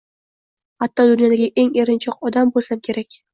Hatto 0.81 1.05
dunyodagi 1.09 1.49
eng 1.65 1.69
erinchoq 1.83 2.27
odam 2.31 2.55
bo’lsam 2.57 2.83
kerak. 2.89 3.21